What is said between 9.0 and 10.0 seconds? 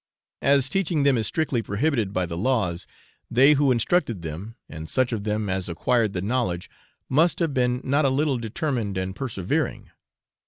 persevering.